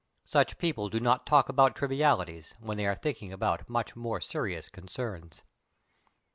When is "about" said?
1.47-1.75, 3.31-3.69